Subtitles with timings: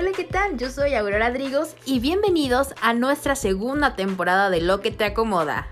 [0.00, 0.56] Hola, ¿qué tal?
[0.58, 5.66] Yo soy Aurora Drigos y bienvenidos a nuestra segunda temporada de Lo que te acomoda.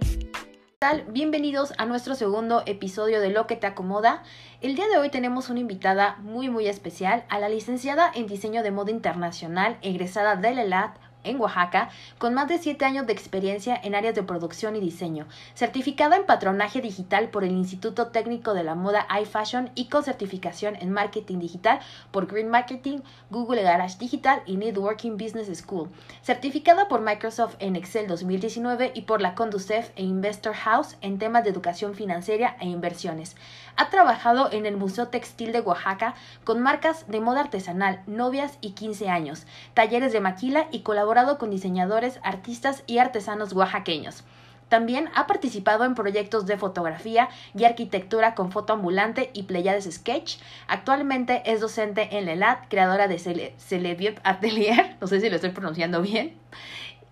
[0.00, 1.04] ¿Qué tal?
[1.08, 4.24] Bienvenidos a nuestro segundo episodio de Lo que te acomoda.
[4.60, 8.64] El día de hoy tenemos una invitada muy muy especial, a la licenciada en diseño
[8.64, 13.78] de moda internacional, egresada del ELAT, en Oaxaca, con más de 7 años de experiencia
[13.82, 18.64] en áreas de producción y diseño, certificada en patronaje digital por el Instituto Técnico de
[18.64, 22.98] la Moda iFashion y con certificación en marketing digital por Green Marketing,
[23.30, 25.88] Google Garage Digital y Networking Business School,
[26.22, 31.44] certificada por Microsoft en Excel 2019 y por la Conducef e Investor House en temas
[31.44, 33.36] de educación financiera e inversiones.
[33.80, 38.72] Ha trabajado en el Museo Textil de Oaxaca con marcas de moda artesanal, novias y
[38.72, 44.24] 15 años, talleres de maquila y colaborado con diseñadores, artistas y artesanos oaxaqueños.
[44.68, 50.38] También ha participado en proyectos de fotografía y arquitectura con foto ambulante y Pleiades Sketch.
[50.66, 56.02] Actualmente es docente en LELAT, creadora de Cele Atelier, no sé si lo estoy pronunciando
[56.02, 56.34] bien,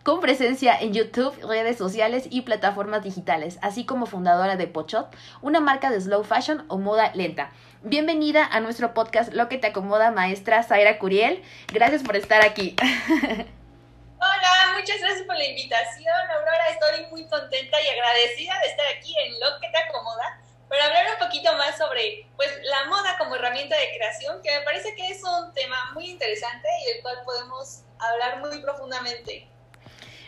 [0.07, 5.59] con presencia en YouTube, redes sociales y plataformas digitales, así como fundadora de Pochot, una
[5.59, 7.51] marca de slow fashion o moda lenta.
[7.83, 11.43] Bienvenida a nuestro podcast Lo que te acomoda, maestra Zaira Curiel.
[11.73, 12.77] Gracias por estar aquí.
[12.81, 16.69] Hola, muchas gracias por la invitación, Aurora.
[16.71, 21.07] Estoy muy contenta y agradecida de estar aquí en Lo que te acomoda para hablar
[21.15, 25.09] un poquito más sobre pues la moda como herramienta de creación, que me parece que
[25.09, 29.56] es un tema muy interesante y del cual podemos hablar muy profundamente.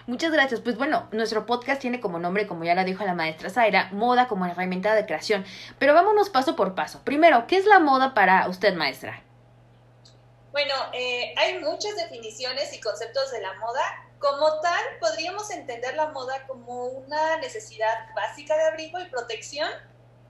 [0.09, 0.63] Muchas gracias.
[0.63, 4.27] Pues bueno, nuestro podcast tiene como nombre, como ya lo dijo la maestra Zaira, moda
[4.27, 5.45] como herramienta de creación.
[5.79, 7.03] Pero vámonos paso por paso.
[7.05, 9.23] Primero, ¿qué es la moda para usted, maestra?
[10.51, 13.83] Bueno, eh, hay muchas definiciones y conceptos de la moda.
[14.19, 19.69] Como tal, podríamos entender la moda como una necesidad básica de abrigo y protección.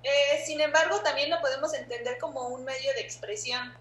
[0.03, 3.73] Eh, sin embargo, también lo podemos entender como un medio de expresión.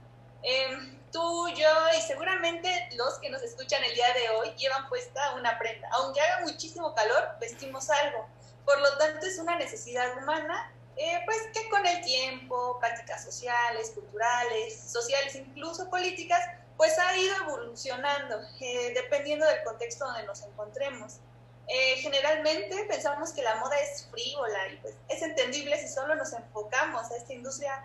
[0.43, 5.35] Eh, tú, yo y seguramente los que nos escuchan el día de hoy llevan puesta
[5.35, 5.89] una prenda.
[5.93, 8.27] Aunque haga muchísimo calor, vestimos algo.
[8.65, 13.91] Por lo tanto, es una necesidad humana, eh, pues que con el tiempo, prácticas sociales,
[13.91, 16.41] culturales, sociales, incluso políticas,
[16.75, 21.19] pues ha ido evolucionando, eh, dependiendo del contexto donde nos encontremos.
[21.67, 26.31] Eh, generalmente pensamos que la moda es frívola y pues es entendible si solo nos
[26.31, 27.83] enfocamos a esta industria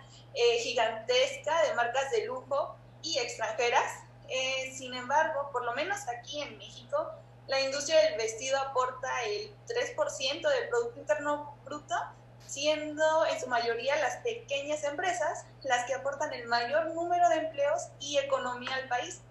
[0.61, 4.03] gigantesca de marcas de lujo y extranjeras.
[4.29, 7.11] Eh, sin embargo, por lo menos aquí en México,
[7.47, 11.95] la industria del vestido aporta el 3% del Producto Interno Bruto,
[12.47, 17.89] siendo en su mayoría las pequeñas empresas las que aportan el mayor número de empleos
[17.99, 19.21] y economía al país.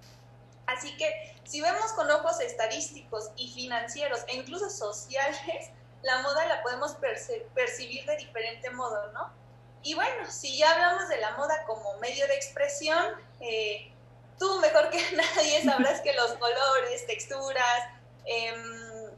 [0.72, 5.71] Así que si vemos con ojos estadísticos y financieros e incluso sociales,
[6.03, 6.97] la moda la podemos
[7.55, 9.31] percibir de diferente modo, ¿no?
[9.82, 13.05] Y bueno, si ya hablamos de la moda como medio de expresión,
[13.41, 13.93] eh,
[14.38, 17.82] tú mejor que nadie sabrás que los colores, texturas,
[18.25, 19.11] em,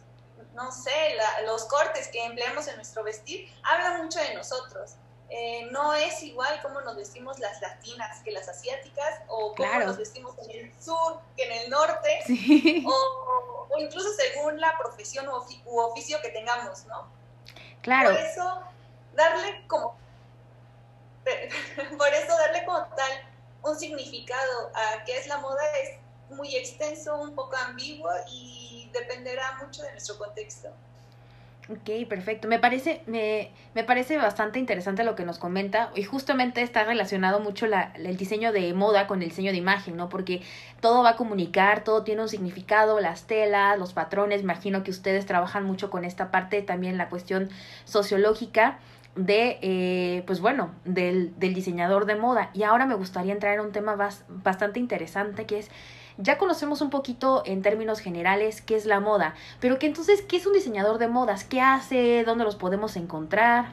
[0.54, 4.92] no sé, los cortes que empleamos en nuestro vestir hablan mucho de nosotros.
[5.30, 9.96] Eh, no es igual cómo nos vestimos las latinas que las asiáticas, o cómo nos
[9.96, 12.20] vestimos en el sur que en el norte,
[12.86, 17.08] o, o, incluso según la profesión u, oficio que tengamos, ¿no?
[17.82, 18.10] Claro.
[18.10, 18.60] Por eso,
[19.14, 19.96] darle como
[21.98, 23.12] por eso darle como tal
[23.62, 25.98] un significado a qué es la moda es
[26.30, 30.68] muy extenso, un poco ambiguo y dependerá mucho de nuestro contexto.
[31.70, 32.46] Ok, perfecto.
[32.46, 37.40] Me parece, me, me parece bastante interesante lo que nos comenta y justamente está relacionado
[37.40, 40.10] mucho la, el diseño de moda con el diseño de imagen, ¿no?
[40.10, 40.42] Porque
[40.80, 45.24] todo va a comunicar, todo tiene un significado, las telas, los patrones, imagino que ustedes
[45.24, 47.48] trabajan mucho con esta parte, también la cuestión
[47.86, 48.78] sociológica
[49.16, 52.50] de, eh, pues bueno, del, del, diseñador de moda.
[52.52, 53.96] Y ahora me gustaría entrar en un tema
[54.28, 55.70] bastante interesante que es,
[56.16, 60.36] ya conocemos un poquito en términos generales qué es la moda, pero que entonces, ¿qué
[60.36, 61.44] es un diseñador de modas?
[61.44, 62.24] ¿Qué hace?
[62.24, 63.72] ¿Dónde los podemos encontrar?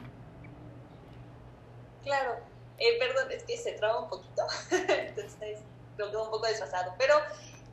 [2.02, 2.36] Claro,
[2.78, 5.60] eh, perdón, es que se traba un poquito, entonces
[5.96, 7.14] lo quedo un poco desfasado, pero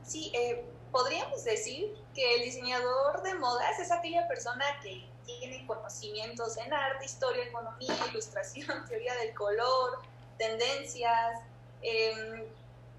[0.04, 6.56] sí, eh, podríamos decir que el diseñador de modas es aquella persona que tiene conocimientos
[6.58, 9.98] en arte, historia, economía, ilustración, teoría del color,
[10.38, 11.40] tendencias,
[11.82, 12.44] em,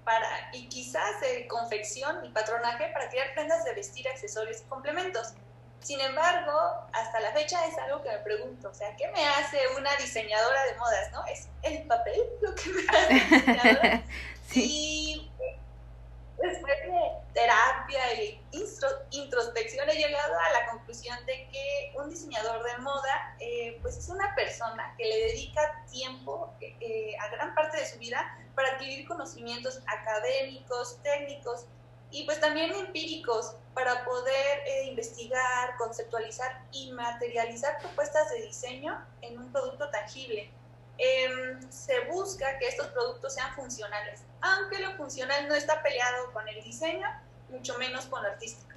[0.04, 5.34] para, y quizás de confección y patronaje para crear prendas de vestir, accesorios y complementos.
[5.80, 6.52] Sin embargo,
[6.92, 10.64] hasta la fecha es algo que me pregunto, o sea, ¿qué me hace una diseñadora
[10.66, 11.24] de modas, no?
[11.26, 14.02] ¿Es el papel lo que me hace diseñadora?
[14.48, 14.62] sí.
[14.64, 15.32] Y
[16.42, 18.40] después de terapia y
[19.10, 24.08] introspección he llegado a la conclusión de que un diseñador de moda eh, pues es
[24.08, 29.06] una persona que le dedica tiempo eh, a gran parte de su vida para adquirir
[29.06, 31.66] conocimientos académicos, técnicos
[32.10, 39.38] y pues también empíricos para poder eh, investigar, conceptualizar y materializar propuestas de diseño en
[39.38, 40.50] un producto tangible.
[40.98, 46.46] Em, se busca que estos productos sean funcionales, aunque lo funcional no está peleado con
[46.48, 47.08] el diseño,
[47.48, 48.71] mucho menos con lo artístico.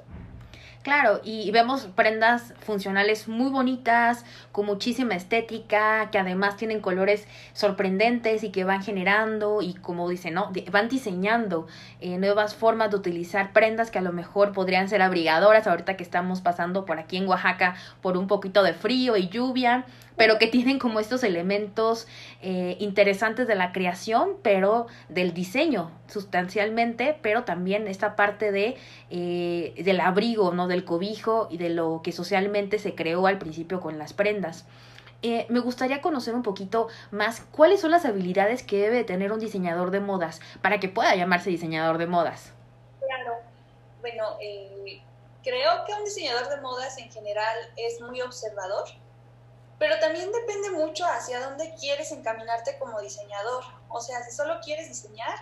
[0.86, 8.44] Claro, y vemos prendas funcionales muy bonitas, con muchísima estética, que además tienen colores sorprendentes
[8.44, 10.52] y que van generando y como dicen, ¿no?
[10.72, 11.66] Van diseñando
[12.02, 16.04] eh, nuevas formas de utilizar prendas que a lo mejor podrían ser abrigadoras ahorita que
[16.04, 17.74] estamos pasando por aquí en Oaxaca
[18.04, 19.86] por un poquito de frío y lluvia
[20.18, 22.08] pero que tienen como estos elementos
[22.42, 28.78] eh, interesantes de la creación, pero del diseño sustancialmente, pero también esta parte de
[29.10, 30.68] eh, del abrigo, ¿no?
[30.68, 34.66] Del cobijo y de lo que socialmente se creó al principio con las prendas.
[35.22, 39.40] Eh, me gustaría conocer un poquito más cuáles son las habilidades que debe tener un
[39.40, 42.54] diseñador de modas para que pueda llamarse diseñador de modas.
[43.00, 43.38] Claro,
[44.02, 44.38] bueno,
[45.44, 48.84] creo que un diseñador de modas en general es muy observador,
[49.78, 53.64] pero también depende mucho hacia dónde quieres encaminarte como diseñador.
[53.90, 55.36] O sea, si solo quieres diseñar,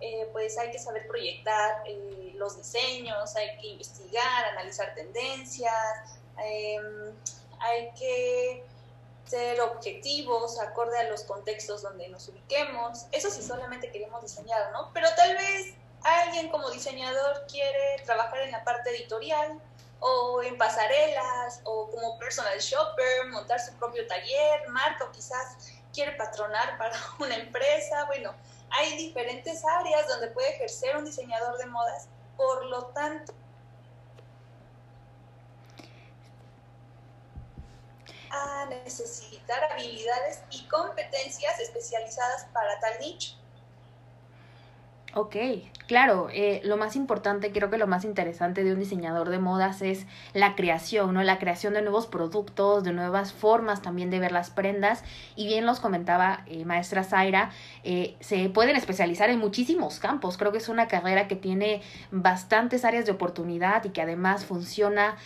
[0.00, 7.12] eh, pues hay que saber proyectar eh, los diseños, hay que investigar, analizar tendencias, em,
[7.60, 8.64] hay que
[9.26, 13.06] ser objetivos acorde a los contextos donde nos ubiquemos.
[13.12, 14.90] Eso si solamente queremos diseñar, ¿no?
[14.92, 19.58] Pero tal vez alguien como diseñador quiere trabajar en la parte editorial,
[20.00, 26.12] o en pasarelas, o como personal shopper, montar su propio taller, marca, o quizás quiere
[26.12, 28.04] patronar para una empresa.
[28.06, 28.34] Bueno,
[28.70, 33.32] hay diferentes áreas donde puede ejercer un diseñador de modas, por lo tanto,
[38.30, 43.36] a necesitar habilidades y competencias especializadas para tal nicho.
[45.16, 45.36] Ok,
[45.86, 49.80] claro, eh, lo más importante, creo que lo más interesante de un diseñador de modas
[49.80, 51.22] es la creación, ¿no?
[51.22, 55.04] La creación de nuevos productos, de nuevas formas también de ver las prendas.
[55.36, 57.52] Y bien los comentaba eh, maestra Zaira,
[57.84, 60.36] eh, se pueden especializar en muchísimos campos.
[60.36, 61.80] Creo que es una carrera que tiene
[62.10, 65.16] bastantes áreas de oportunidad y que además funciona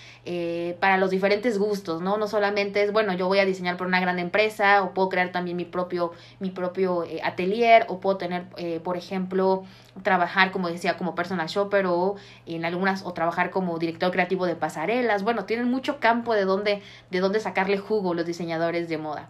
[0.80, 2.18] para los diferentes gustos, ¿no?
[2.18, 5.32] No solamente es, bueno, yo voy a diseñar por una gran empresa o puedo crear
[5.32, 8.44] también mi propio, mi propio atelier o puedo tener,
[8.82, 9.64] por ejemplo,
[10.02, 12.16] trabajar, como decía, como personal shopper o
[12.46, 15.22] en algunas, o trabajar como director creativo de pasarelas.
[15.22, 19.28] Bueno, tienen mucho campo de donde, de dónde sacarle jugo los diseñadores de moda.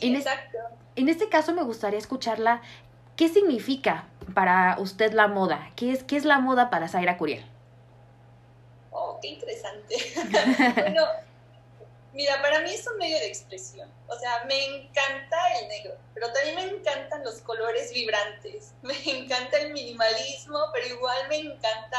[0.00, 0.58] en, exacto.
[0.96, 2.62] en este caso me gustaría escucharla.
[3.16, 5.70] ¿Qué significa para usted la moda?
[5.76, 7.44] ¿Qué es, qué es la moda para Zaira Curiel?
[8.90, 9.96] Oh, qué interesante.
[10.80, 11.02] bueno,
[12.12, 13.90] Mira, para mí es un medio de expresión.
[14.06, 18.72] O sea, me encanta el negro, pero también me encantan los colores vibrantes.
[18.82, 21.98] Me encanta el minimalismo, pero igual me encanta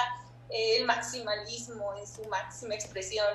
[0.50, 3.27] eh, el maximalismo en su máxima expresión.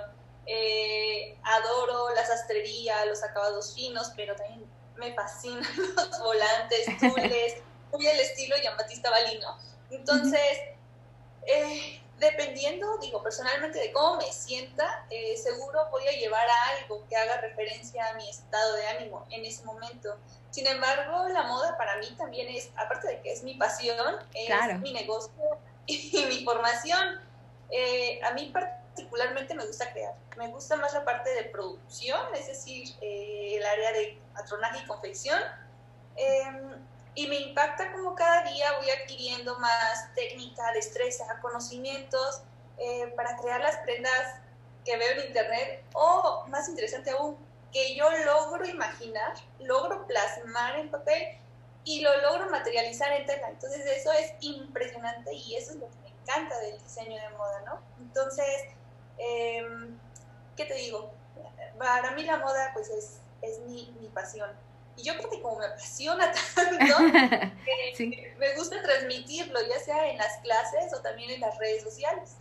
[0.47, 4.65] Eh, adoro la sastrería, los acabados finos, pero también
[4.97, 5.63] me fascinan
[5.97, 7.57] los volantes, tules,
[7.93, 9.59] muy el estilo Jean-Baptiste Balino.
[9.91, 10.59] Entonces,
[11.47, 17.07] eh, dependiendo, digo, personalmente de cómo me sienta, eh, seguro voy a llevar a algo
[17.09, 20.17] que haga referencia a mi estado de ánimo en ese momento.
[20.51, 24.81] Sin embargo, la moda para mí también es, aparte de que es mi pasión, es
[24.81, 27.21] mi negocio y mi formación.
[27.71, 30.15] Eh, a mí particularmente me gusta crear.
[30.37, 34.87] Me gusta más la parte de producción, es decir, eh, el área de patronaje y
[34.87, 35.41] confección.
[36.17, 36.78] Em,
[37.19, 42.43] y me impacta como cada día voy adquiriendo más técnica, destreza, conocimientos
[42.77, 44.37] eh, para crear las prendas
[44.85, 47.37] que veo en internet o más interesante aún,
[47.73, 51.41] que yo logro imaginar, logro plasmar en papel
[51.83, 53.49] y lo logro materializar en tela.
[53.49, 57.63] Entonces eso es impresionante y eso es lo que me encanta del diseño de moda,
[57.67, 57.81] ¿no?
[57.99, 58.63] Entonces,
[59.19, 59.99] em,
[60.57, 61.11] ¿qué te digo?
[61.79, 64.68] Para mí la moda pues es, es mi, mi pasión.
[64.99, 66.99] Y yo creo que como me apasiona tanto,
[68.39, 72.37] me gusta transmitirlo, ya sea en las clases o también en las redes sociales.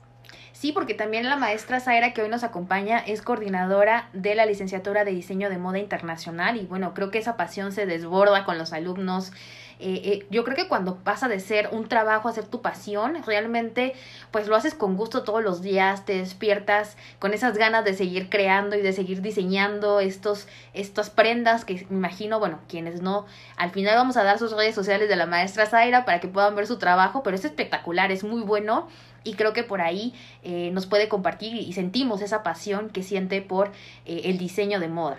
[0.53, 5.05] Sí, porque también la maestra Zaira que hoy nos acompaña es coordinadora de la licenciatura
[5.05, 8.73] de diseño de moda internacional y bueno, creo que esa pasión se desborda con los
[8.73, 9.31] alumnos
[9.79, 13.21] eh, eh, yo creo que cuando pasa de ser un trabajo a ser tu pasión,
[13.25, 13.93] realmente
[14.31, 18.29] pues lo haces con gusto todos los días, te despiertas con esas ganas de seguir
[18.29, 23.71] creando y de seguir diseñando estos, estas prendas que me imagino, bueno, quienes no, al
[23.71, 26.65] final vamos a dar sus redes sociales de la maestra Zaira para que puedan ver
[26.65, 28.87] su trabajo, pero es espectacular, es muy bueno
[29.23, 33.41] y creo que por ahí eh, nos puede compartir y sentimos esa pasión que siente
[33.41, 33.71] por
[34.05, 35.17] eh, el diseño de moda.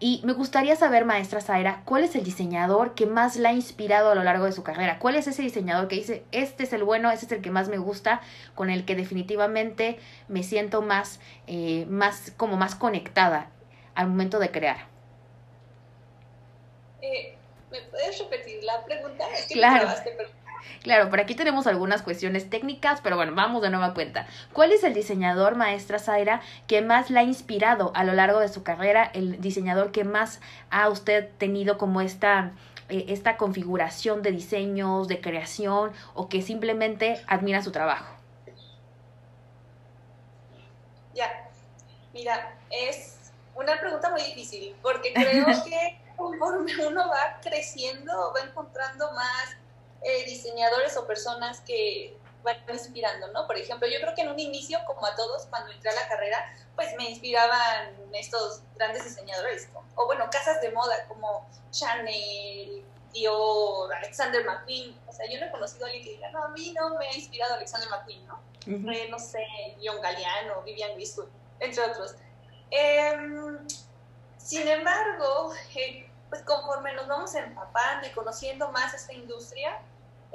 [0.00, 4.10] Y me gustaría saber, maestra Zaira, ¿cuál es el diseñador que más la ha inspirado
[4.10, 4.98] a lo largo de su carrera?
[4.98, 7.68] ¿Cuál es ese diseñador que dice, este es el bueno, este es el que más
[7.68, 8.20] me gusta,
[8.54, 9.98] con el que definitivamente
[10.28, 13.50] me siento más, eh, más como más conectada
[13.94, 14.86] al momento de crear?
[17.70, 19.24] ¿Me puedes repetir la pregunta?
[19.52, 19.88] claro.
[20.82, 24.26] Claro, por aquí tenemos algunas cuestiones técnicas, pero bueno, vamos de nueva cuenta.
[24.52, 28.48] ¿Cuál es el diseñador, maestra Zaira, que más la ha inspirado a lo largo de
[28.48, 29.10] su carrera?
[29.14, 30.40] El diseñador que más
[30.70, 32.52] ha usted tenido como esta,
[32.88, 38.14] eh, esta configuración de diseños, de creación, o que simplemente admira su trabajo.
[41.14, 41.48] Ya,
[42.12, 49.10] mira, es una pregunta muy difícil, porque creo que conforme uno va creciendo, va encontrando
[49.12, 49.56] más
[50.04, 53.46] eh, diseñadores o personas que van inspirando, ¿no?
[53.46, 56.06] Por ejemplo, yo creo que en un inicio, como a todos, cuando entré a la
[56.08, 62.84] carrera, pues me inspiraban estos grandes diseñadores, o bueno, casas de moda como Chanel,
[63.14, 64.98] Dior, Alexander McQueen.
[65.06, 67.08] O sea, yo no he conocido a alguien que diga, no, a mí no me
[67.08, 68.40] ha inspirado Alexander McQueen, ¿no?
[68.66, 69.44] Eh, no sé,
[69.82, 71.28] John Galliano, Vivian Westwood,
[71.60, 72.14] entre otros.
[72.70, 73.58] Em,
[74.36, 79.80] sin embargo, eh, pues conforme nos vamos empapando y conociendo más esta industria,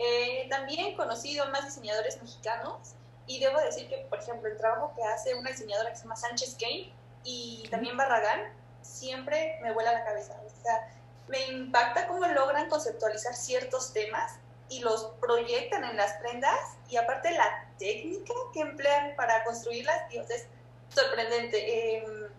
[0.01, 2.95] eh, también he conocido más diseñadores mexicanos
[3.27, 6.15] y debo decir que, por ejemplo, el trabajo que hace una diseñadora que se llama
[6.15, 6.93] Sánchez Kane
[7.25, 10.39] y también Barragán, siempre me vuela la cabeza.
[10.45, 10.95] O sea,
[11.27, 14.39] me impacta cómo logran conceptualizar ciertos temas
[14.69, 20.29] y los proyectan en las prendas y aparte la técnica que emplean para construirlas, Dios,
[20.29, 20.47] es
[20.95, 21.97] sorprendente.
[21.97, 22.29] Em,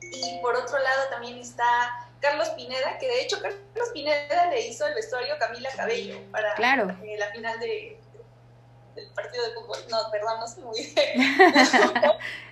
[0.00, 4.86] y por otro lado también está Carlos Pineda, que de hecho Carlos Pineda le hizo
[4.86, 7.98] el vestuario a Camila Cabello para eh, la final de,
[8.94, 9.78] del partido de fútbol.
[9.88, 11.36] No, perdón, no sé muy bien.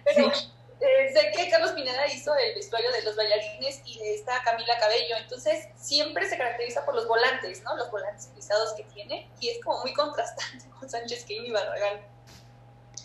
[0.05, 0.33] Pero
[0.81, 4.79] eh, sé que Carlos Pineda hizo el vestuario de los bailarines y de esta Camila
[4.79, 5.17] Cabello.
[5.17, 7.77] Entonces siempre se caracteriza por los volantes, ¿no?
[7.77, 9.31] Los volantes pisados que tiene.
[9.41, 12.01] Y es como muy contrastante con Sánchez Kane y Barragán.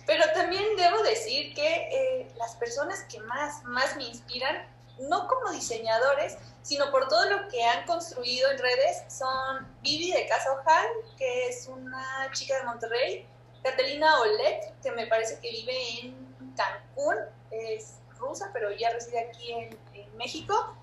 [0.05, 4.67] Pero también debo decir que eh, las personas que más, más me inspiran,
[5.01, 10.27] no como diseñadores, sino por todo lo que han construido en redes, son Vivi de
[10.27, 13.27] Casa Ojal, que es una chica de Monterrey,
[13.63, 17.17] Catalina Olet, que me parece que vive en Cancún,
[17.51, 20.75] es rusa, pero ya reside aquí en, México,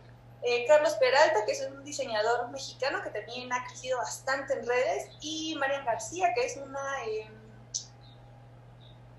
[0.43, 5.11] eh, Carlos Peralta, que es un diseñador mexicano que también ha crecido bastante en redes,
[5.21, 7.33] y Marian García, que es una, em,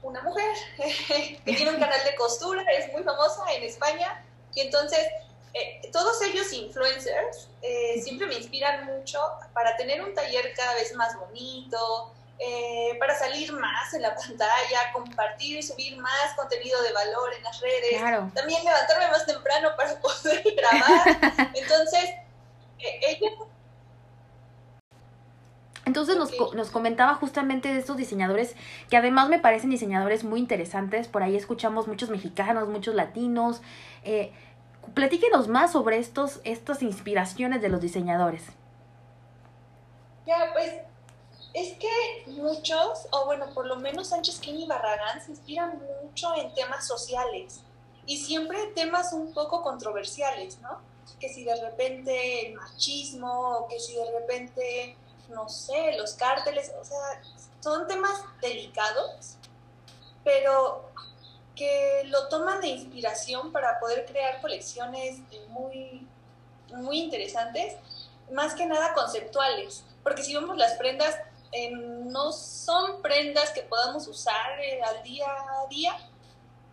[0.03, 0.53] una mujer
[1.46, 5.00] que tiene un canal de costura, es muy famosa en España, y entonces
[5.53, 9.20] eh, todos ellos influencers eh, siempre me inspiran mucho
[9.53, 14.91] para tener un taller cada vez más bonito, eh, para salir más en la pantalla,
[14.94, 20.00] compartir y subir más contenido de valor en las redes, también levantarme más temprano para
[20.00, 21.51] poder grabar.
[21.56, 22.12] Entonces,
[22.77, 23.34] ellos
[25.89, 28.55] entonces nos, nos, comentaba justamente de estos diseñadores
[28.89, 31.08] que además me parecen diseñadores muy interesantes.
[31.08, 33.62] Por ahí escuchamos muchos mexicanos, muchos latinos.
[34.03, 34.31] Eh,
[34.93, 38.43] platíquenos más sobre estos, estas inspiraciones de los diseñadores.
[40.27, 40.74] Ya, pues
[41.55, 46.36] es que muchos, o bueno, por lo menos Sánchez King y Barragán se inspiran mucho
[46.36, 47.62] en temas sociales
[48.05, 50.81] y siempre temas un poco controversiales, ¿no?
[51.19, 54.96] Que si de repente el machismo, o que si de repente,
[55.29, 57.21] no sé, los cárteles, o sea,
[57.59, 59.36] son temas delicados,
[60.24, 60.89] pero
[61.55, 65.19] que lo toman de inspiración para poder crear colecciones
[65.50, 66.07] muy,
[66.74, 67.75] muy interesantes,
[68.31, 71.15] más que nada conceptuales, porque si vemos las prendas,
[71.51, 75.98] eh, no son prendas que podamos usar eh, al día a día,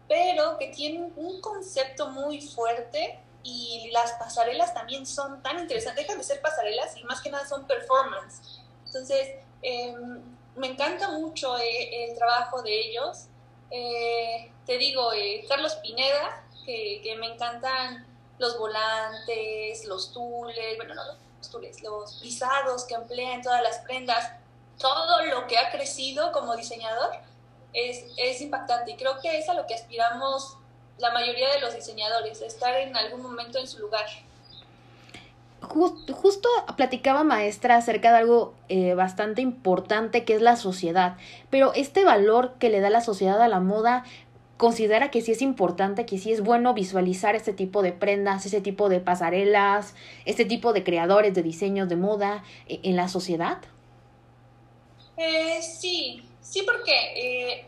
[0.06, 6.18] pero que tienen un concepto muy fuerte y las pasarelas también son tan interesantes, dejan
[6.18, 8.60] de ser pasarelas y más que nada son performance.
[8.86, 10.20] Entonces, em,
[10.56, 13.28] me encanta mucho eh, el trabajo de ellos
[13.70, 18.06] eh, te digo, eh, Carlos Pineda, que, me encantan
[18.38, 21.02] los volantes, los tules, bueno, no
[21.38, 24.32] los tules, los pisados que emplea en todas las prendas,
[24.78, 27.10] todo lo que ha crecido como diseñador
[27.72, 30.56] es, es impactante y creo que es a lo que aspiramos
[30.98, 34.06] la mayoría de los diseñadores, estar en algún momento en su lugar.
[35.60, 41.16] justo platicaba maestra acerca de algo eh, bastante importante que es la sociedad,
[41.50, 44.04] pero este valor que le da la sociedad a la moda
[44.56, 48.60] considera que sí es importante, que sí es bueno visualizar este tipo de prendas, ese
[48.60, 53.58] tipo de pasarelas, este tipo de creadores de diseños de moda eh, en la sociedad?
[55.16, 57.66] Eh, sí, sí porque eh,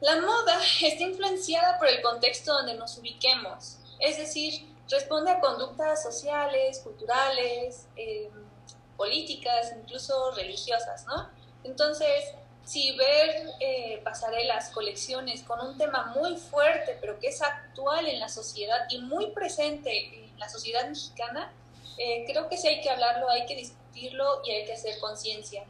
[0.00, 6.02] la moda está influenciada por el contexto donde nos ubiquemos, es decir, responde a conductas
[6.02, 7.86] sociales, culturales,
[8.96, 11.30] políticas, incluso religiosas, ¿no?
[11.64, 18.06] Entonces, si ver eh, pasarelas, colecciones con un tema muy fuerte, pero que es actual
[18.06, 21.52] en la sociedad y muy presente en la sociedad mexicana,
[21.98, 25.64] eh, creo que sí hay que hablarlo, hay que discutirlo y hay que hacer conciencia.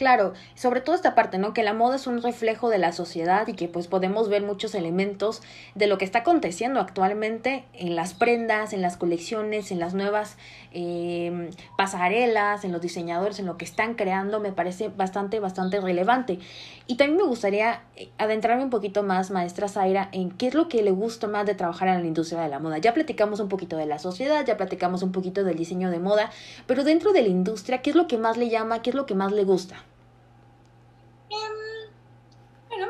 [0.00, 1.52] Claro, sobre todo esta parte, ¿no?
[1.52, 4.74] Que la moda es un reflejo de la sociedad y que pues podemos ver muchos
[4.74, 5.42] elementos
[5.74, 10.38] de lo que está aconteciendo actualmente en las prendas, en las colecciones, en las nuevas
[10.72, 16.38] eh, pasarelas, en los diseñadores, en lo que están creando, me parece bastante, bastante relevante.
[16.86, 20.68] Y también me gustaría eh, adentrarme un poquito más, maestra Zaira, en qué es lo
[20.68, 22.78] que le gusta más de trabajar en la industria de la moda.
[22.78, 26.30] Ya platicamos un poquito de la sociedad, ya platicamos un poquito del diseño de moda,
[26.66, 29.06] pero dentro de la industria, ¿qué es lo que más le llama, qué es lo
[29.06, 29.76] que más le gusta?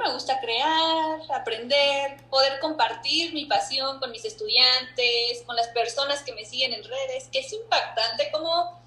[0.00, 6.32] Me gusta crear, aprender, poder compartir mi pasión con mis estudiantes, con las personas que
[6.32, 8.80] me siguen en redes, que es impactante como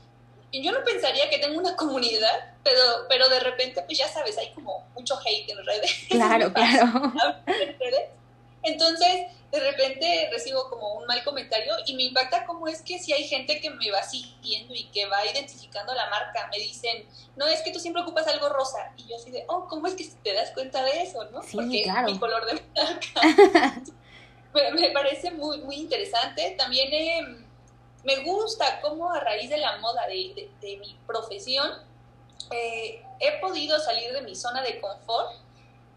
[0.62, 4.52] yo no pensaría que tengo una comunidad, pero, pero de repente, pues ya sabes, hay
[4.52, 5.92] como mucho hate en redes.
[6.10, 7.14] Claro, claro.
[8.64, 13.14] Entonces, de repente recibo como un mal comentario y me impacta cómo es que si
[13.14, 17.06] hay gente que me va siguiendo y que va identificando la marca, me dicen,
[17.36, 18.92] no, es que tú siempre ocupas algo rosa.
[18.98, 21.24] Y yo así de, oh, ¿cómo es que te das cuenta de eso?
[21.26, 21.44] ¿no?
[21.44, 22.12] Sí, Porque claro.
[22.12, 23.82] mi color de marca.
[24.74, 26.56] me, parece muy, muy interesante.
[26.58, 27.46] También eh,
[28.04, 31.70] me gusta cómo a raíz de la moda, de, de, mi profesión,
[32.52, 35.32] eh, he podido salir de mi zona de confort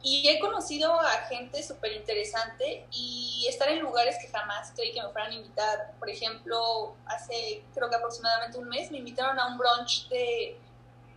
[0.02, 5.02] y he conocido a gente súper interesante y estar en lugares que jamás creí que
[5.02, 5.92] me fueran a invitar.
[5.98, 10.58] Por ejemplo, hace creo que aproximadamente un mes me invitaron a un brunch de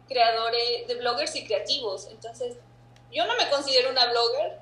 [0.07, 2.07] creadores, de bloggers y creativos.
[2.07, 2.57] Entonces,
[3.11, 4.59] yo no me considero una blogger,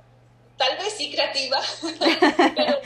[0.57, 1.59] tal vez sí creativa,
[2.55, 2.81] pero,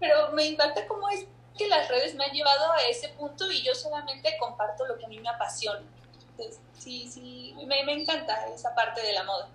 [0.00, 1.26] pero me impacta cómo es
[1.56, 5.06] que las redes me han llevado a ese punto y yo solamente comparto lo que
[5.06, 5.82] a mí me apasiona.
[6.30, 9.48] Entonces, sí, sí, me, me encanta esa parte de la moda.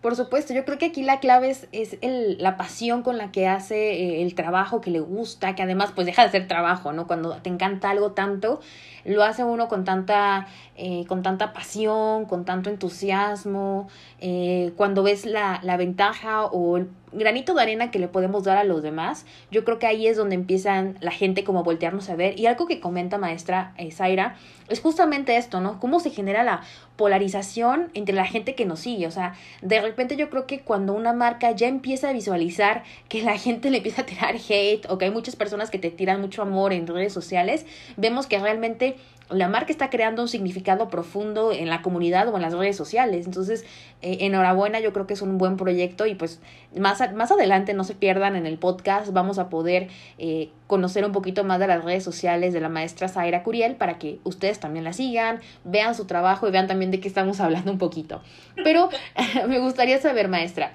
[0.00, 3.30] Por supuesto, yo creo que aquí la clave es, es el, la pasión con la
[3.30, 6.92] que hace eh, el trabajo, que le gusta, que además pues deja de ser trabajo,
[6.92, 7.06] ¿no?
[7.06, 8.60] Cuando te encanta algo tanto,
[9.04, 15.24] lo hace uno con tanta, eh, con tanta pasión, con tanto entusiasmo, eh, cuando ves
[15.24, 19.26] la, la ventaja o el granito de arena que le podemos dar a los demás,
[19.50, 22.38] yo creo que ahí es donde empiezan la gente como a voltearnos a ver.
[22.38, 24.36] Y algo que comenta maestra eh, Zaira
[24.68, 25.78] es justamente esto, ¿no?
[25.80, 26.62] Cómo se genera la
[26.96, 29.06] polarización entre la gente que nos sigue.
[29.06, 33.22] O sea, de repente yo creo que cuando una marca ya empieza a visualizar que
[33.22, 36.20] la gente le empieza a tirar hate o que hay muchas personas que te tiran
[36.20, 38.96] mucho amor en redes sociales, vemos que realmente
[39.30, 43.26] la marca está creando un significado profundo en la comunidad o en las redes sociales.
[43.26, 43.64] Entonces,
[44.02, 46.40] eh, enhorabuena, yo creo que es un buen proyecto y pues
[46.76, 51.12] más, más adelante no se pierdan en el podcast, vamos a poder eh, conocer un
[51.12, 54.84] poquito más de las redes sociales de la maestra Zaira Curiel para que ustedes también
[54.84, 58.22] la sigan, vean su trabajo y vean también de qué estamos hablando un poquito.
[58.56, 58.88] Pero
[59.48, 60.74] me gustaría saber, maestra,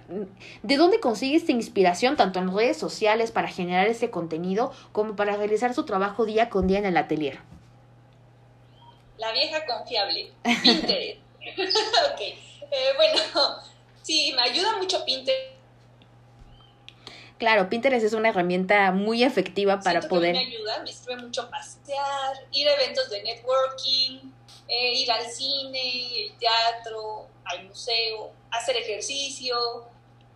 [0.63, 5.35] ¿de dónde consigue esta inspiración tanto en redes sociales para generar ese contenido como para
[5.35, 7.39] realizar su trabajo día con día en el atelier?
[9.17, 10.31] La vieja confiable,
[10.63, 11.19] Pinterest.
[12.13, 13.57] ok, eh, bueno,
[14.03, 15.57] sí, me ayuda mucho Pinterest.
[17.37, 20.33] Claro, Pinterest es una herramienta muy efectiva para poder...
[20.33, 24.31] me ayuda, me sirve mucho pasear, ir a eventos de networking,
[24.67, 29.55] eh, ir al cine, el teatro, al museo, hacer ejercicio,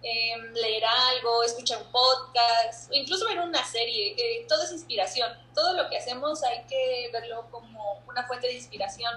[0.03, 5.31] Em, leer algo, escuchar un podcast, incluso ver una serie, que todo es inspiración.
[5.53, 9.13] Todo lo que hacemos hay que verlo como una fuente de inspiración.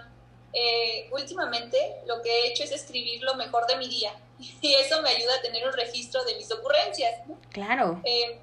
[0.52, 5.02] Eh, últimamente lo que he hecho es escribir lo mejor de mi día y eso
[5.02, 7.20] me ayuda a tener un registro de mis ocurrencias.
[7.50, 8.00] Claro.
[8.04, 8.40] Eh,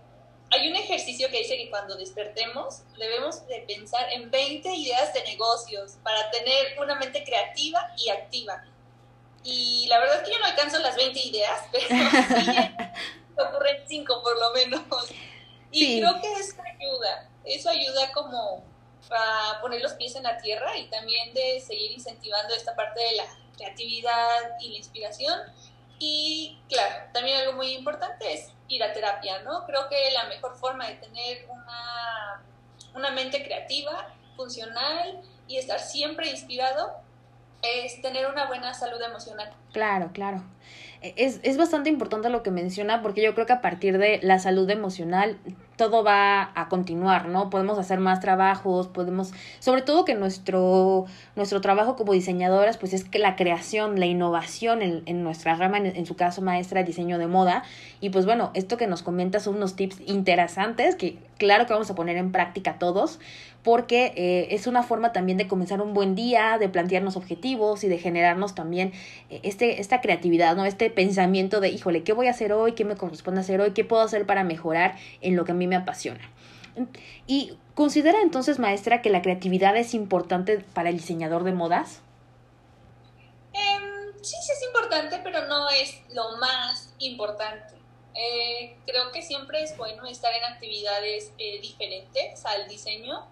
[0.49, 5.23] hay un ejercicio que dice que cuando despertemos debemos de pensar en 20 ideas de
[5.23, 8.65] negocios para tener una mente creativa y activa.
[9.43, 12.57] Y la verdad es que yo no alcanzo las 20 ideas, pero sí
[13.37, 14.81] ocurren 5 por lo menos.
[15.71, 18.63] Y creo que eso ayuda, eso ayuda como
[19.09, 23.15] a poner los pies en la tierra y también de seguir incentivando esta parte de
[23.15, 23.25] la
[23.57, 25.39] creatividad y la inspiración.
[25.97, 29.65] Y claro, también algo muy importante es ir a terapia, ¿no?
[29.65, 32.41] Creo que la mejor forma de tener una
[32.93, 37.01] una mente creativa, funcional y estar siempre inspirado
[37.63, 39.51] es tener una buena salud emocional.
[39.71, 40.43] Claro, claro.
[41.01, 44.19] E, es, es bastante importante lo que menciona porque yo creo que a partir de
[44.21, 45.37] la salud emocional
[45.77, 47.49] todo va a continuar, ¿no?
[47.49, 51.05] Podemos hacer más trabajos, podemos, sobre todo que nuestro,
[51.35, 55.77] nuestro trabajo como diseñadoras, pues es que la creación, la innovación en, en nuestra rama,
[55.77, 57.63] en, en, su caso maestra, diseño de moda.
[57.99, 61.89] Y pues bueno, esto que nos comenta son unos tips interesantes que claro que vamos
[61.89, 63.19] a poner en práctica todos,
[63.63, 67.87] porque eh, es una forma también de comenzar un buen día, de plantearnos objetivos y
[67.87, 68.91] de generarnos también
[69.29, 70.65] eh, este, esta creatividad, ¿no?
[70.65, 72.73] Este pensamiento de, híjole, ¿qué voy a hacer hoy?
[72.73, 73.71] ¿Qué me corresponde hacer hoy?
[73.71, 76.29] ¿Qué puedo hacer para mejorar en lo que a mí me apasiona?
[77.27, 82.01] Y considera entonces, maestra, que la creatividad es importante para el diseñador de modas?
[83.53, 83.79] Eh,
[84.21, 87.75] sí, sí es importante, pero no es lo más importante.
[88.13, 93.25] Eh, creo que siempre es bueno estar en actividades eh, diferentes al diseño.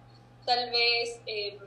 [0.46, 1.58] Tal vez, eh,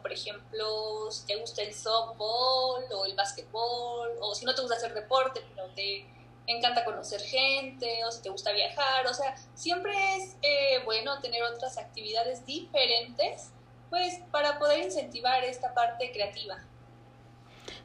[0.00, 4.76] por ejemplo, si te gusta el softball o el básquetbol, o si no te gusta
[4.76, 6.06] hacer deporte, pero te
[6.46, 11.42] encanta conocer gente, o si te gusta viajar, o sea, siempre es eh, bueno tener
[11.42, 13.50] otras actividades diferentes,
[13.90, 16.56] pues para poder incentivar esta parte creativa.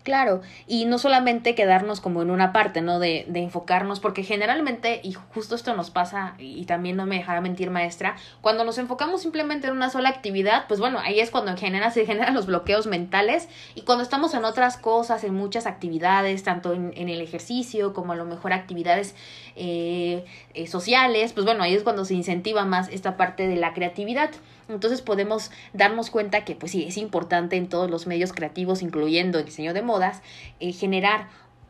[0.04, 2.98] Claro, y no solamente quedarnos como en una parte, ¿no?
[2.98, 7.40] De, de enfocarnos, porque generalmente, y justo esto nos pasa, y también no me dejará
[7.40, 11.56] mentir maestra, cuando nos enfocamos simplemente en una sola actividad, pues bueno, ahí es cuando
[11.56, 16.44] genera, se generan los bloqueos mentales, y cuando estamos en otras cosas, en muchas actividades,
[16.44, 19.14] tanto en, en el ejercicio como a lo mejor actividades
[19.56, 23.74] eh, eh, sociales, pues bueno, ahí es cuando se incentiva más esta parte de la
[23.74, 24.32] creatividad.
[24.74, 29.40] Entonces podemos darnos cuenta que pues sí, es importante en todos los medios creativos, incluyendo
[29.40, 30.22] el diseño de modas,
[30.60, 31.28] eh, generar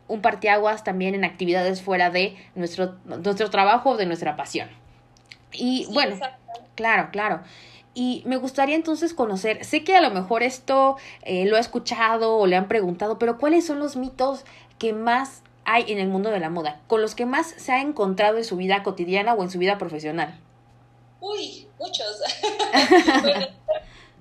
[0.08, 4.70] un parteaguas también en actividades fuera de nuestro, nuestro trabajo o de nuestra pasión.
[5.54, 6.62] Y Sí, bueno, exacto.
[6.76, 7.42] claro, claro.
[7.94, 12.38] Y me gustaría entonces conocer, sé que a lo mejor esto eh, lo ha escuchado
[12.38, 14.46] o le han preguntado, pero ¿cuáles son los mitos
[14.80, 17.82] que más hay en el mundo de la moda, con los que más se ha
[17.82, 20.40] encontrado en su vida cotidiana o en su vida profesional?
[21.22, 22.20] Uy, muchos.
[23.22, 23.48] bueno,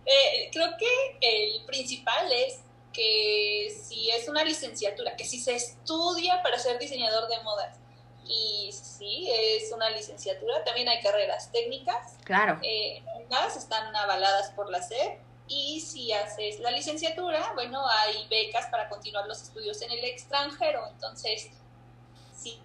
[0.07, 2.61] eh, creo que el principal es
[2.93, 7.79] que si es una licenciatura, que si se estudia para ser diseñador de modas,
[8.27, 12.61] y sí, es una licenciatura, también hay carreras técnicas, Claro.
[12.63, 18.67] eh, ambas están avaladas por la SEP, y si haces la licenciatura, bueno, hay becas
[18.67, 21.51] para continuar los estudios en el extranjero, entonces,
[22.37, 22.61] sí,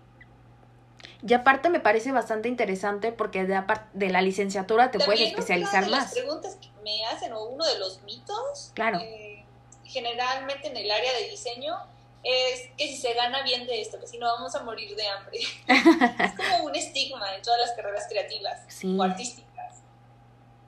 [1.28, 3.62] Y aparte me parece bastante interesante porque de,
[3.94, 6.14] de la licenciatura te puedes También especializar una de las más.
[6.14, 9.00] preguntas que me hacen, o uno de los mitos, Claro.
[9.00, 9.44] eh,
[9.86, 11.76] generalmente en el área de diseño,
[12.24, 15.08] es que si se gana bien de esto, que si no vamos a morir de
[15.08, 15.40] hambre.
[15.68, 18.96] es como un estigma en todas las carreras creativas Sí.
[18.98, 19.46] o artísticas.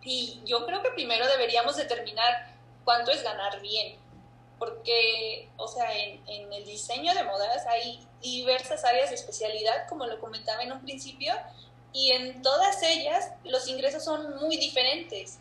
[0.04, 2.48] Y yo creo que primero deberíamos determinar
[2.86, 3.98] cuánto es ganar bien.
[4.60, 10.06] Porque, o sea, en, en el diseño de modas hay diversas áreas de especialidad, como
[10.06, 11.34] lo comentaba en un principio,
[11.94, 15.40] y en todas ellas los ingresos son muy diferentes.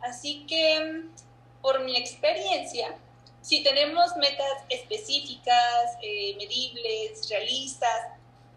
[0.00, 1.04] Así que,
[1.60, 2.98] por mi experiencia,
[3.40, 8.08] si tenemos metas específicas, eh, medibles, realistas,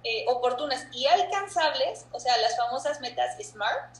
[0.03, 3.97] eh, oportunas y alcanzables, o sea, las famosas metas SMART,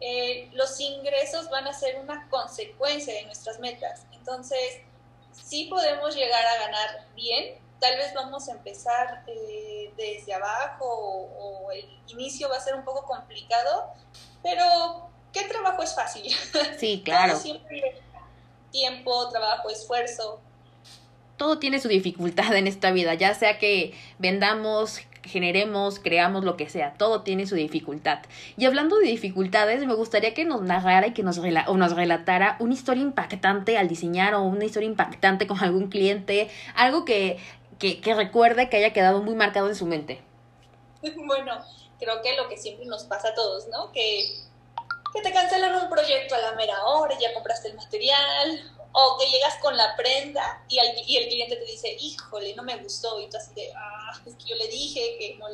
[0.00, 4.06] eh, los ingresos van a ser una consecuencia de nuestras metas.
[4.12, 4.80] Entonces,
[5.42, 11.66] sí podemos llegar a ganar bien, tal vez vamos a empezar eh, desde abajo o,
[11.66, 13.92] o el inicio va a ser un poco complicado,
[14.42, 16.34] pero ¿qué trabajo es fácil?
[16.78, 17.36] Sí, claro.
[17.36, 18.02] Siempre
[18.74, 20.40] tiempo, trabajo, esfuerzo.
[21.36, 26.68] Todo tiene su dificultad en esta vida, ya sea que vendamos, generemos, creamos lo que
[26.68, 28.20] sea, todo tiene su dificultad.
[28.56, 31.94] Y hablando de dificultades, me gustaría que nos narrara y que nos, rela o nos
[31.94, 37.38] relatara una historia impactante al diseñar o una historia impactante con algún cliente, algo que,
[37.78, 40.22] que, recuerde que haya quedado muy marcado en su mente.
[41.26, 41.58] Bueno,
[41.98, 43.92] creo que lo que siempre nos pasa a todos, ¿no?
[43.92, 44.24] Que,
[45.12, 49.26] que te cancelan un proyecto a la mera hora ya compraste el material, o que
[49.28, 53.20] llegas con la prenda y, al- y el cliente te dice, híjole, no me gustó,
[53.20, 55.46] y tú así de, ah, es que yo le dije que no,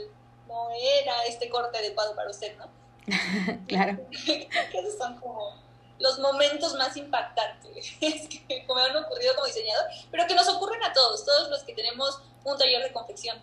[0.46, 2.68] no era este corte adecuado para usted, ¿no?
[3.66, 3.98] claro.
[4.12, 5.60] esos son como
[5.98, 10.92] los momentos más impactantes que me han ocurrido como diseñador, pero que nos ocurren a
[10.92, 13.42] todos, todos los que tenemos un taller de confección.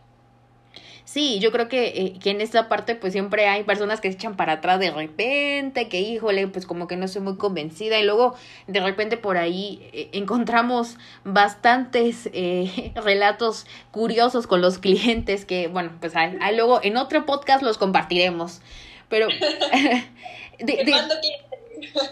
[1.06, 4.16] Sí, yo creo que, eh, que en esta parte pues siempre hay personas que se
[4.18, 8.04] echan para atrás de repente, que híjole, pues como que no estoy muy convencida y
[8.04, 8.36] luego
[8.68, 15.92] de repente por ahí eh, encontramos bastantes eh, relatos curiosos con los clientes que bueno,
[16.00, 18.62] pues ahí, ahí luego en otro podcast los compartiremos.
[19.10, 19.28] Pero
[20.60, 20.94] de- de-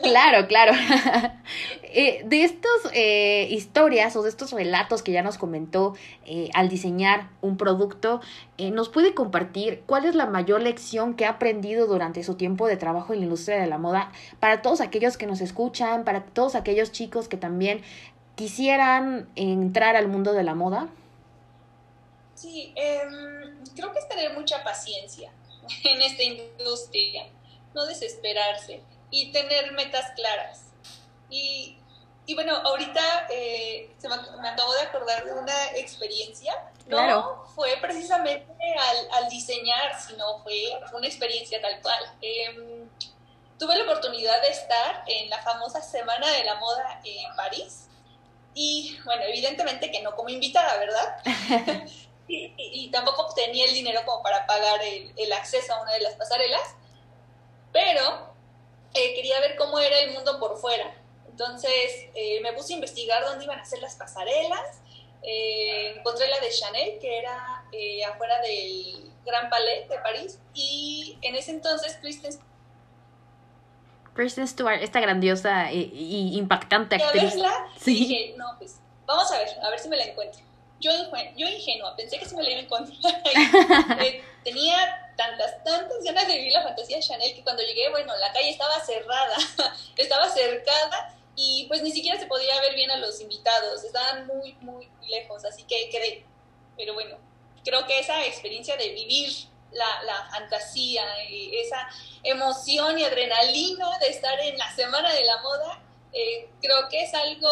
[0.01, 0.73] Claro, claro.
[1.97, 6.67] Eh, de estas eh, historias o de estos relatos que ya nos comentó eh, al
[6.67, 8.19] diseñar un producto,
[8.57, 12.75] ¿nos puede compartir cuál es la mayor lección que ha aprendido durante su tiempo de
[12.75, 16.55] trabajo en la industria de la moda para todos aquellos que nos escuchan, para todos
[16.55, 17.81] aquellos chicos que también
[18.35, 20.89] quisieran entrar al mundo de la moda?
[22.33, 25.31] Sí, em, creo que es tener mucha paciencia
[25.85, 27.27] en esta industria,
[27.73, 30.65] no desesperarse y tener metas claras.
[31.29, 31.77] Y,
[32.25, 36.53] y bueno, ahorita eh, se me, acabo de acordar de una experiencia.
[36.87, 41.99] No fue precisamente al, al, diseñar, sino fue una experiencia tal cual.
[42.21, 42.89] Em,
[43.57, 47.87] tuve la oportunidad de estar en la famosa Semana de la Moda en París.
[48.53, 51.17] Y bueno, evidentemente que no como invitada, ¿verdad?
[52.27, 56.13] y, tampoco tenía el dinero como para pagar el, el, acceso a una de las
[56.15, 56.75] pasarelas,
[57.71, 58.34] pero
[58.95, 60.95] eh, quería ver cómo era el mundo por fuera.
[61.29, 64.81] Entonces eh, me puse a investigar dónde iban a ser las pasarelas.
[65.21, 67.65] Eh, encontré la de Chanel, que era
[68.09, 72.39] afuera del Gran Palais de París, y en ese entonces Kristen
[74.13, 77.35] Kristen Stewart, esta grandiosa y, impactante actriz.
[77.79, 77.93] sí.
[77.93, 80.45] dije, no, pues vamos a ver, a ver si me la encuentro
[80.79, 80.91] yo,
[81.35, 83.23] yo ingenua, pensé que se me la iba a encontrar.
[84.43, 88.31] Tenía tantas, tantas ganas de vivir la fantasía de Chanel que cuando llegué, bueno, la
[88.33, 89.37] calle estaba cerrada,
[89.97, 94.53] estaba cercada y pues ni siquiera se podía ver bien a los invitados, estaban muy,
[94.61, 96.25] muy lejos, así que quedé.
[96.77, 97.17] Pero bueno,
[97.63, 99.29] creo que esa experiencia de vivir
[99.71, 101.89] la, la fantasía, y esa
[102.23, 105.81] emoción y adrenalina de estar en la semana de la moda,
[106.13, 107.49] eh, creo que es algo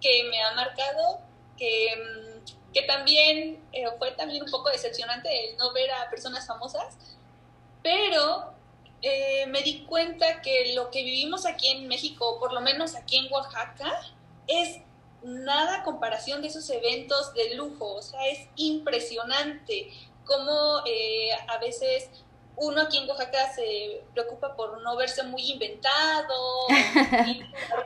[0.00, 1.20] que me ha marcado,
[1.56, 2.31] que mm,
[2.72, 6.96] que también eh, fue también un poco decepcionante el no ver a personas famosas,
[7.82, 8.52] pero
[9.02, 13.16] eh, me di cuenta que lo que vivimos aquí en México, por lo menos aquí
[13.16, 13.90] en Oaxaca,
[14.46, 14.80] es
[15.22, 19.92] nada comparación de esos eventos de lujo, o sea, es impresionante
[20.24, 22.10] cómo eh, a veces
[22.62, 26.66] uno aquí en Oaxaca se preocupa por no verse muy inventado
[27.26, 27.42] y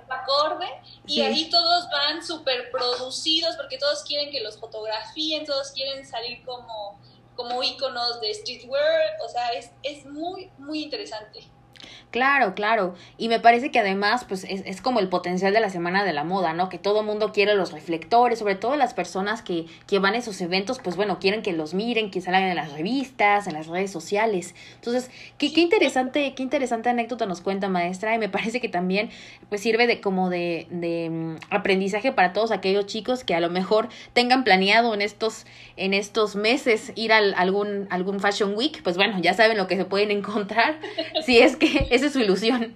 [0.09, 0.67] acorde
[1.07, 6.45] y ahí todos van súper producidos porque todos quieren que los fotografíen, todos quieren salir
[6.45, 7.01] como,
[7.35, 11.49] como íconos de streetwear, o sea, es, es muy, muy interesante.
[12.11, 12.95] Claro, claro.
[13.19, 16.13] Y me parece que además, pues, es, es, como el potencial de la Semana de
[16.13, 16.69] la Moda, ¿no?
[16.69, 20.41] Que todo mundo quiere los reflectores, sobre todo las personas que, que van a esos
[20.41, 23.91] eventos, pues bueno, quieren que los miren, que salgan en las revistas, en las redes
[23.91, 24.55] sociales.
[24.77, 29.11] Entonces, qué, qué interesante, qué interesante anécdota nos cuenta, maestra, y me parece que también,
[29.49, 33.51] pues, sirve de como de, de mm, aprendizaje para todos aquellos chicos que a lo
[33.51, 35.45] mejor tengan planeado en estos,
[35.77, 39.77] en estos meses ir a algún, algún Fashion Week, pues bueno, ya saben lo que
[39.77, 40.79] se pueden encontrar,
[41.25, 42.75] si es que esa es su ilusión.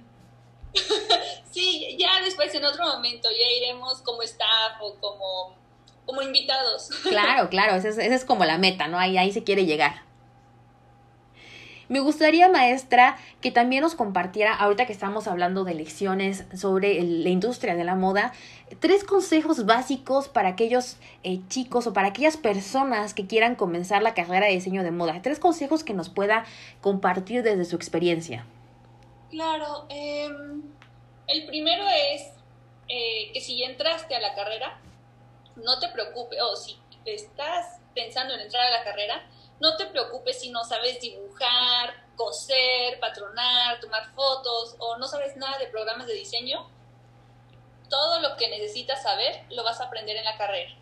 [1.50, 5.54] sí, ya después en otro momento ya iremos como staff o como,
[6.06, 6.90] como invitados.
[7.02, 8.98] Claro, claro, esa es, como la meta, ¿no?
[8.98, 10.02] Ahí, ahí se quiere llegar.
[11.88, 17.30] Me gustaría, maestra, que también nos compartiera, ahorita que estamos hablando de lecciones sobre la
[17.30, 18.32] industria de la moda,
[18.78, 24.14] tres consejos básicos para aquellos eh, chicos o para aquellas personas que quieran comenzar la
[24.14, 25.20] carrera de diseño de moda.
[25.20, 26.44] Tres consejos que nos pueda
[26.80, 28.46] compartir desde su experiencia.
[29.30, 30.62] Claro, em,
[31.28, 32.32] el primero es
[32.88, 34.80] eh, que si entraste a la carrera,
[35.54, 39.24] no te preocupes, o si estás pensando en entrar a la carrera,
[39.60, 45.58] no te preocupes si no sabes dibujar, coser, patronar, tomar fotos o no sabes nada
[45.58, 46.68] de programas de diseño.
[47.88, 50.72] Todo lo que necesitas saber lo vas a aprender en la carrera.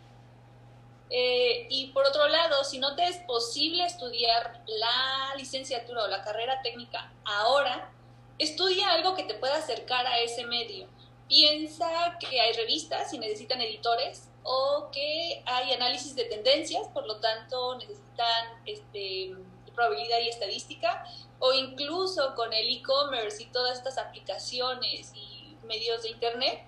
[1.11, 6.23] Eh, y por otro lado, si no te es posible estudiar la licenciatura o la
[6.23, 7.91] carrera técnica ahora,
[8.39, 10.87] Estudia algo que te pueda acercar a ese medio.
[11.27, 17.19] Piensa que hay revistas y necesitan editores o que hay análisis de tendencias, por lo
[17.19, 19.35] tanto necesitan este,
[19.75, 21.05] probabilidad y estadística,
[21.37, 26.63] o incluso con el e-commerce y todas estas aplicaciones y medios de Internet,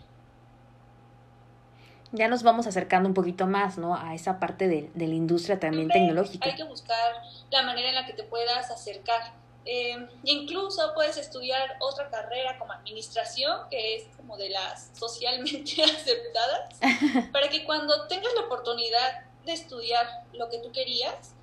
[2.14, 3.96] ya nos vamos acercando un poquito más, ¿no?
[3.96, 6.50] A esa parte de, de la industria también tecnológica.
[6.50, 9.34] Hay que buscar la manera en la que te puedas acercar.
[9.66, 16.80] Eh, incluso puedes estudiar otra carrera como administración, que es como de las socialmente aceptadas,
[17.32, 21.34] para que cuando tengas la oportunidad de estudiar lo que tú querías,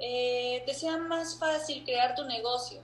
[0.00, 2.82] eh, te sea más fácil crear tu negocio.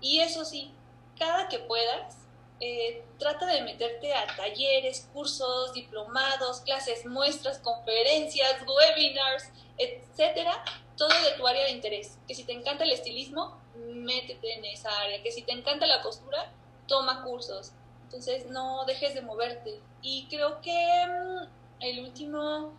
[0.00, 0.72] Y eso sí,
[1.18, 2.16] cada que puedas,
[2.60, 10.64] eh, trata de meterte a talleres, cursos, diplomados, clases, muestras, conferencias, webinars, etcétera,
[10.96, 12.18] todo de tu área de interés.
[12.26, 15.22] Que si te encanta el estilismo, métete en esa área.
[15.22, 16.50] Que si te encanta la costura,
[16.86, 17.72] toma cursos.
[18.04, 19.80] Entonces no dejes de moverte.
[20.02, 22.72] Y creo que mm, el último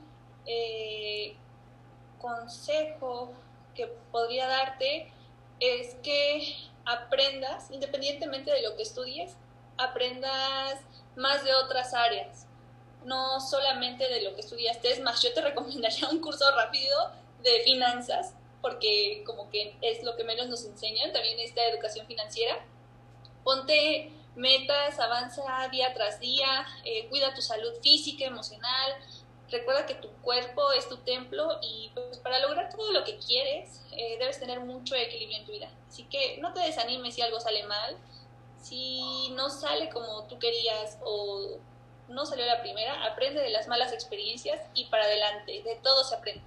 [0.45, 1.35] eh,
[2.19, 3.33] consejo
[3.75, 5.11] que podría darte
[5.59, 9.35] es que aprendas, independientemente de lo que estudies,
[9.77, 10.79] aprendas
[11.15, 12.47] más de otras áreas,
[13.05, 14.91] no solamente de lo que estudiaste.
[14.91, 17.11] Es más, yo te recomendaría un curso rápido
[17.43, 22.65] de finanzas, porque como que es lo que menos nos enseñan, también esta educación financiera.
[23.43, 28.93] Ponte metas, avanza día tras día, eh, cuida tu salud física, emocional,
[29.51, 33.81] recuerda que tu cuerpo es tu templo y pues para lograr todo lo que quieres
[33.91, 35.69] eh, debes tener mucho equilibrio en tu vida.
[35.87, 37.97] Así que no te desanimes si algo sale mal,
[38.61, 41.57] si no sale como tú querías o
[42.07, 46.15] no salió la primera, aprende de las malas experiencias y para adelante, de todo se
[46.15, 46.43] aprende.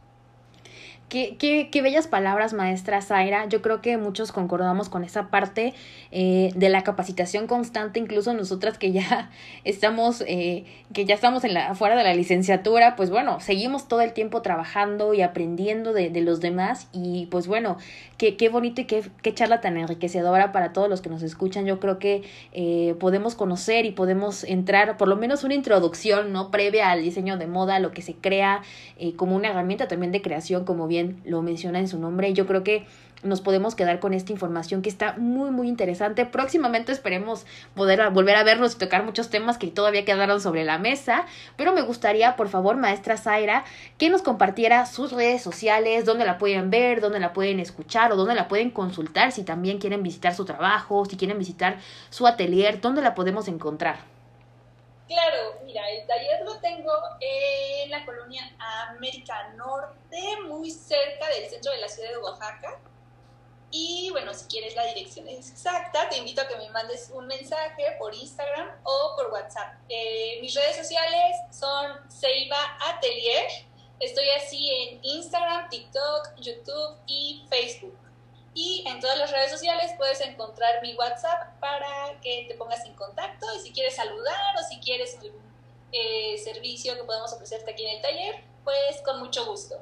[1.09, 3.47] Qué, qué, qué, bellas palabras, maestra Zaira.
[3.47, 5.75] Yo creo que muchos concordamos con esa parte
[6.11, 9.31] eh, de la capacitación constante, incluso nosotras que ya
[9.65, 14.01] estamos, eh, que ya estamos en la, fuera de la licenciatura, pues bueno, seguimos todo
[14.01, 17.77] el tiempo trabajando y aprendiendo de, de los demás y pues bueno,
[18.23, 21.67] qué, qué bonito y qué, qué, charla tan enriquecedora para todos los que nos escuchan.
[21.67, 26.53] Yo creo que eh, podemos conocer y podemos entrar, por lo menos una introducción, ¿no?
[26.53, 28.63] Previa al diseño de moda, lo que se crea
[28.97, 30.87] eh, como una herramienta también de creación, como
[31.25, 32.33] lo menciona en su nombre.
[32.33, 32.87] Yo creo que
[33.23, 36.27] nos podemos quedar con esta información que está muy muy interesante.
[36.27, 40.79] Próximamente esperemos poder volver a vernos y tocar muchos temas que todavía quedaron sobre la
[40.79, 41.27] mesa,
[41.57, 43.65] pero me gustaría, por favor, maestra Zaira,
[43.99, 48.17] que nos compartiera sus redes sociales, dónde la pueden ver, dónde la pueden escuchar o
[48.17, 51.77] dónde la pueden consultar si también quieren visitar su trabajo, si quieren visitar
[52.11, 54.13] su atelier, dónde la podemos encontrar.
[55.13, 56.32] Claro, mira, el taller
[56.77, 58.43] tengo en la colonia
[58.89, 62.81] América Norte, muy cerca del centro de la ciudad de Oaxaca.
[63.71, 67.97] Y bueno, si quieres la dirección exacta, te invito a que me mandes un mensaje
[67.99, 69.75] por Instagram o por WhatsApp.
[69.89, 73.47] Eh, mis redes sociales son Seiba Atelier.
[73.99, 77.99] Estoy así en Instagram, TikTok, YouTube y Facebook.
[78.55, 82.95] Y en todas las redes sociales puedes encontrar mi WhatsApp para que te pongas en
[82.95, 85.52] contacto y si quieres saludar o si quieres algún
[85.93, 89.77] eh, servicio que podemos ofrecerte aquí en el taller, pues con mucho gusto.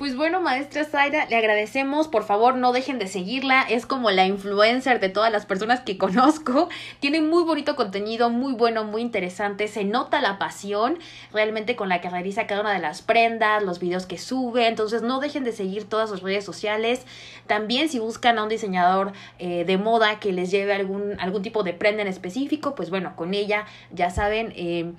[0.00, 2.08] Pues bueno, maestra Zaira, le agradecemos.
[2.08, 3.60] Por favor, no dejen de seguirla.
[3.68, 6.70] Es como la influencer de todas las personas que conozco.
[7.00, 9.68] Tiene muy bonito contenido, muy bueno, muy interesante.
[9.68, 10.98] Se nota la pasión
[11.34, 14.68] realmente con la que realiza cada una de las prendas, los videos que sube.
[14.68, 17.04] Entonces, no dejen de seguir todas sus redes sociales.
[17.46, 21.62] También, si buscan a un diseñador eh, de moda que les lleve algún, algún tipo
[21.62, 24.94] de prenda en específico, pues bueno, con ella, ya saben, eh,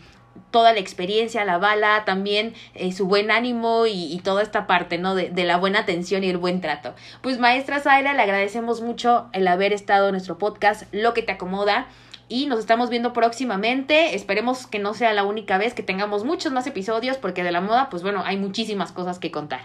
[0.52, 5.16] toda la experiencia, la bala, también eh, su buen ánimo y, toda esta parte, ¿no?
[5.16, 6.94] De, de, la buena atención y el buen trato.
[7.22, 11.32] Pues maestra Zaira, le agradecemos mucho el haber estado en nuestro podcast, Lo que te
[11.32, 11.88] acomoda.
[12.28, 14.16] Y nos estamos viendo próximamente.
[14.16, 17.60] Esperemos que no sea la única vez que tengamos muchos más episodios, porque de la
[17.60, 19.60] moda, pues bueno, hay muchísimas cosas que contar.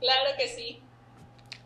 [0.00, 0.80] Claro que sí.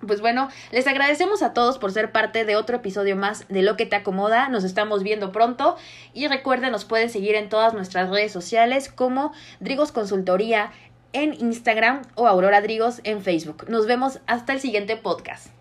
[0.06, 3.76] Pues bueno, les agradecemos a todos por ser parte de otro episodio más de Lo
[3.76, 4.48] que te acomoda.
[4.48, 5.76] Nos estamos viendo pronto
[6.14, 10.72] y recuerden, nos pueden seguir en todas nuestras redes sociales como Drigos Consultoría
[11.12, 13.68] en Instagram o Aurora Drigos en Facebook.
[13.68, 15.59] Nos vemos hasta el siguiente podcast.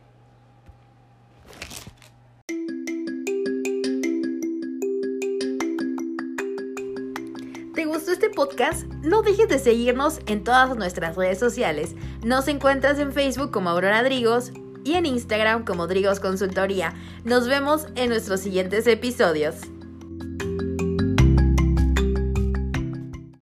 [8.39, 8.85] Podcast?
[9.03, 11.93] No dejes de seguirnos en todas nuestras redes sociales.
[12.23, 14.53] Nos encuentras en Facebook como Aurora Drigos
[14.85, 16.93] y en Instagram como Drigos Consultoría.
[17.25, 19.55] Nos vemos en nuestros siguientes episodios.